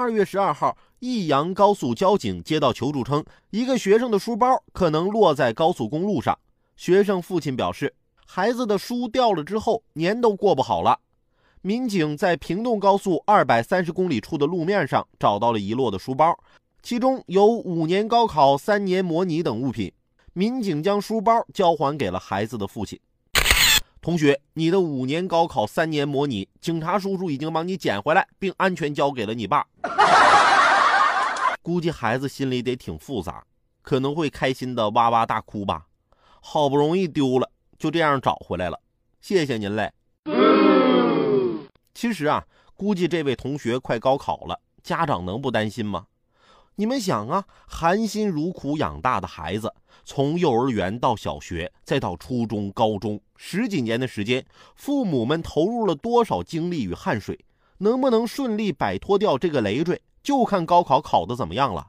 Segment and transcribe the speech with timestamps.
[0.00, 6.38] 二月十二号，益阳高速交警接到求助称，一个学生的书包可能落在高速公路上。
[6.74, 7.94] 学生父亲表示，
[8.24, 10.98] 孩子的书掉了之后，年都过不好了。
[11.60, 16.34] 民警在平洞高速二百三十公里处的路面上找到了遗落的书包，
[16.82, 19.92] 其中有五年高考三年模拟等物品。
[20.32, 22.98] 民警将书包交还给了孩子的父亲。
[24.02, 29.66] 同学，你的五年高考三年模拟，警察叔叔已经帮你捡回来，并安全交给了你爸。
[31.60, 33.44] 估计孩子心里得挺复杂，
[33.82, 35.84] 可能会开心的哇哇大哭吧。
[36.40, 38.80] 好不容易丢了，就这样找回来了，
[39.20, 39.92] 谢谢您嘞。
[41.92, 42.42] 其实啊，
[42.74, 46.06] 估计这位同学快高考了，家长能不担心吗？
[46.76, 54.44] 你们想啊，含辛茹苦养大的孩子，从幼儿园到小学，再到初中、高中，十几年的时间，
[54.74, 57.38] 父母们投入了多少精力与汗水？
[57.78, 61.88] 能不能顺利摆脱掉这个累赘，就看高考考的怎么样了。